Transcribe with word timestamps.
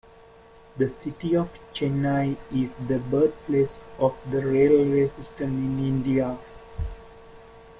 The 0.79 0.89
city 0.89 1.35
of 1.35 1.53
Chennai 1.75 2.35
is 2.51 2.71
the 2.87 2.97
birthplace 2.97 3.79
of 3.99 4.15
the 4.31 4.43
railway 4.43 5.09
system 5.09 5.49
in 5.51 5.77
India. 5.77 6.39